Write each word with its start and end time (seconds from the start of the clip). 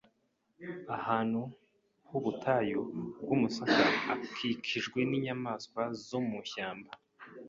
ahantu 0.97 1.41
h’ubutayu 2.09 2.81
bw’umusaka 3.21 3.85
akijijwe 4.13 4.99
n’inyamaswa 5.09 5.81
zo 6.07 6.19
mu 6.27 6.37
ishyamba. 6.45 6.89